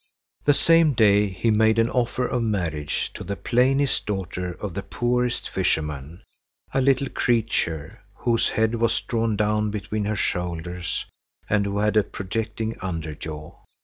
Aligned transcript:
The 0.45 0.53
same 0.55 0.93
day 0.93 1.27
he 1.27 1.51
made 1.51 1.77
an 1.77 1.87
offer 1.91 2.25
of 2.25 2.41
marriage 2.41 3.11
to 3.13 3.23
the 3.23 3.35
plainest 3.35 4.07
daughter 4.07 4.53
of 4.53 4.73
the 4.73 4.81
poorest 4.81 5.47
fisherman, 5.47 6.23
a 6.73 6.81
little 6.81 7.07
creature, 7.07 8.01
whose 8.15 8.49
head 8.49 8.73
was 8.73 8.99
drawn 9.01 9.35
down 9.35 9.69
between 9.69 10.05
her 10.05 10.15
shoulders 10.15 11.05
and 11.47 11.67
who 11.67 11.77
had 11.77 11.95
a 11.97 12.03
projecting 12.03 12.79
under 12.81 13.13
jaw. 13.13 13.59